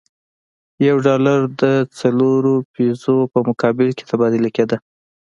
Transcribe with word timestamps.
یو 0.87 0.97
ډالر 1.05 1.39
د 1.61 1.63
څلورو 1.99 2.53
پیزو 2.73 3.15
په 3.31 3.39
مقابل 3.47 3.87
کې 3.97 4.03
تبادله 4.11 4.49
کېده. 4.55 4.77